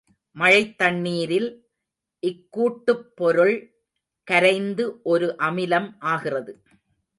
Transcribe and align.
மழைத் 0.35 0.77
தண்ணீரில் 0.77 1.49
இக்கூட்டுப்பொருள் 2.23 3.55
கரைந்து 4.27 5.01
ஒரு 5.03 5.35
அமிலம் 5.39 5.89
ஆகிறது. 5.99 6.53